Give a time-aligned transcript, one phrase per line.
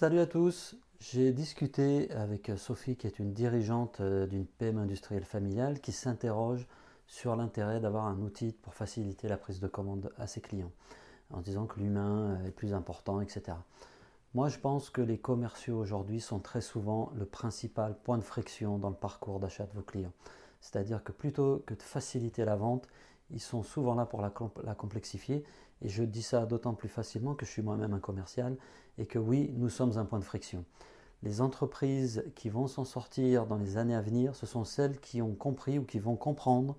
[0.00, 0.76] Salut à tous.
[1.00, 6.68] J'ai discuté avec Sophie, qui est une dirigeante euh, d'une PME industrielle familiale, qui s'interroge
[7.08, 10.70] sur l'intérêt d'avoir un outil pour faciliter la prise de commande à ses clients,
[11.32, 13.56] en disant que l'humain est plus important, etc.
[14.34, 18.78] Moi, je pense que les commerciaux aujourd'hui sont très souvent le principal point de friction
[18.78, 20.12] dans le parcours d'achat de vos clients.
[20.60, 22.86] C'est-à-dire que plutôt que de faciliter la vente,
[23.30, 24.30] ils sont souvent là pour la,
[24.74, 25.44] complexifier.
[25.82, 28.56] Et je dis ça d'autant plus facilement que je suis moi-même un commercial
[28.96, 30.64] et que oui, nous sommes un point de friction.
[31.22, 35.20] Les entreprises qui vont s'en sortir dans les années à venir, ce sont celles qui
[35.20, 36.76] ont compris ou qui vont comprendre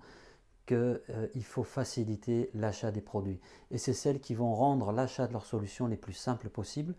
[0.66, 3.40] qu'il euh, faut faciliter l'achat des produits.
[3.70, 6.94] Et c'est celles qui vont rendre l'achat de leurs solutions les plus simples possibles.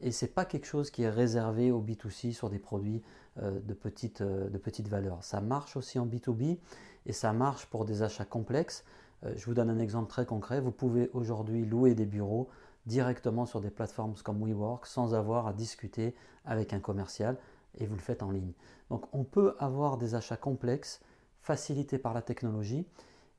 [0.00, 3.02] Et ce n'est pas quelque chose qui est réservé au B2C sur des produits
[3.42, 5.22] euh, de, petite, euh, de petite valeur.
[5.22, 6.58] Ça marche aussi en B2B
[7.06, 8.84] et ça marche pour des achats complexes.
[9.24, 10.60] Euh, je vous donne un exemple très concret.
[10.60, 12.48] Vous pouvez aujourd'hui louer des bureaux
[12.86, 16.14] directement sur des plateformes comme WeWork sans avoir à discuter
[16.44, 17.36] avec un commercial
[17.76, 18.52] et vous le faites en ligne.
[18.88, 21.00] Donc on peut avoir des achats complexes
[21.42, 22.86] facilités par la technologie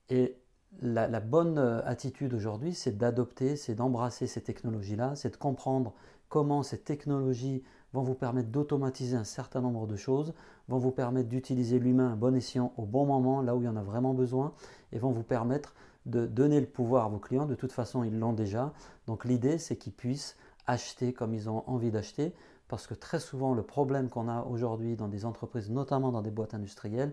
[0.09, 0.38] et
[0.81, 5.94] la, bonne attitude aujourd'hui, c'est d'adopter, c'est d'embrasser ces technologies-là, c'est de comprendre
[6.30, 10.33] comment ces technologies vont vous permettre d'automatiser un certain nombre de choses,
[10.69, 13.67] vont vous permettre d'utiliser l'humain à bon escient au bon moment, là où il y
[13.67, 14.53] en a vraiment besoin,
[14.94, 17.45] et vont vous permettre de donner le pouvoir à vos clients.
[17.45, 18.73] De toute façon, ils l'ont déjà.
[19.08, 22.33] Donc l'idée, c'est qu'ils puissent acheter comme ils ont envie d'acheter,
[22.69, 26.31] parce que très souvent, le problème qu'on a aujourd'hui dans des entreprises, notamment dans des
[26.31, 27.11] boîtes industrielles,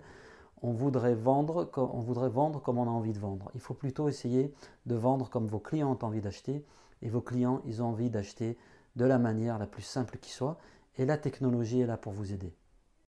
[0.62, 3.50] on voudrait, vendre, comme on a envie de vendre.
[3.54, 4.52] Il faut plutôt essayer
[4.86, 6.64] de vendre comme vos clients ont envie d'acheter,
[7.02, 8.56] et vos clients, ils ont envie d'acheter
[8.96, 10.58] de la manière la plus simple qui soit,
[10.96, 12.52] et la technologie est là pour vous aider.